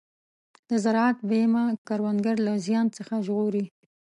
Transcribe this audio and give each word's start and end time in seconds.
د 0.69 0.71
زراعت 0.83 1.17
بیمه 1.29 1.63
کروندګر 1.87 2.35
له 2.47 2.53
زیان 2.65 2.85
څخه 2.97 3.13
ژغوري. 3.25 3.65